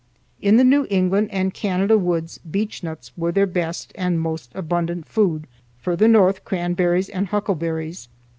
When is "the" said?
0.57-0.63